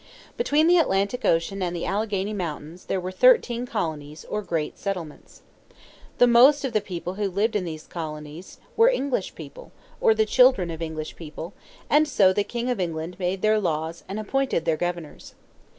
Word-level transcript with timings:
Between 0.35 0.65
the 0.65 0.79
Atlantic 0.79 1.25
Ocean 1.25 1.61
and 1.61 1.75
the 1.75 1.85
Alleghany 1.85 2.33
Mountains 2.33 2.85
there 2.85 2.99
were 2.99 3.11
thirteen 3.11 3.67
colonies, 3.67 4.25
or 4.27 4.41
great 4.41 4.79
settlements. 4.79 5.43
The 6.17 6.25
most 6.25 6.65
of 6.65 6.73
the 6.73 6.81
people 6.81 7.13
who 7.13 7.29
lived 7.29 7.55
in 7.55 7.65
these 7.65 7.85
colonies 7.85 8.57
were 8.75 8.89
English 8.89 9.35
people, 9.35 9.71
or 9.99 10.15
the 10.15 10.25
children 10.25 10.71
of 10.71 10.81
English 10.81 11.15
people; 11.15 11.53
and 11.87 12.07
so 12.07 12.33
the 12.33 12.43
King 12.43 12.67
of 12.71 12.79
England 12.79 13.17
made 13.19 13.43
their 13.43 13.59
laws 13.59 14.03
and 14.09 14.19
appointed 14.19 14.65
their 14.65 14.75
governors. 14.75 15.35